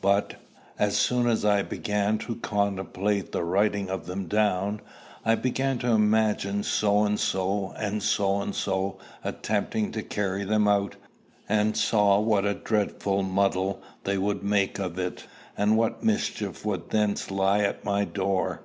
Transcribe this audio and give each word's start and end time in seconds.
But, 0.00 0.36
as 0.78 0.96
soon 0.96 1.26
as 1.26 1.44
I 1.44 1.62
began 1.62 2.16
to 2.18 2.36
contemplate 2.36 3.32
the 3.32 3.42
writing 3.42 3.90
of 3.90 4.06
them 4.06 4.26
down, 4.28 4.80
I 5.24 5.34
began 5.34 5.78
to 5.80 5.88
imagine 5.88 6.62
So 6.62 7.02
and 7.02 7.18
so 7.18 7.72
and 7.76 8.00
So 8.00 8.40
and 8.40 8.54
so 8.54 8.98
attempting 9.24 9.90
to 9.90 10.02
carry 10.04 10.44
them 10.44 10.68
out, 10.68 10.94
and 11.48 11.76
saw 11.76 12.20
what 12.20 12.44
a 12.44 12.54
dreadful 12.54 13.24
muddle 13.24 13.82
they 14.04 14.16
would 14.16 14.44
make 14.44 14.78
of 14.78 14.96
it, 14.96 15.26
and 15.56 15.76
what 15.76 16.04
mischief 16.04 16.64
would 16.64 16.90
thence 16.90 17.28
lie 17.32 17.62
at 17.64 17.84
my 17.84 18.04
door. 18.04 18.62